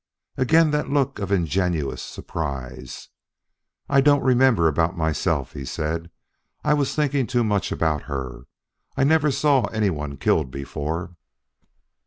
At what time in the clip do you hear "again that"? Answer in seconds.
0.35-0.89